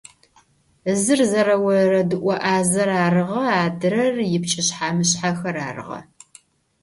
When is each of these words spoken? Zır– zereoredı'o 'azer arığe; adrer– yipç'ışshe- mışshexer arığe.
Zır– 1.01 1.19
zereoredı'o 1.31 2.33
'azer 2.51 2.89
arığe; 3.05 3.43
adrer– 3.65 4.15
yipç'ışshe- 4.31 4.89
mışshexer 4.97 5.55
arığe. 5.67 5.99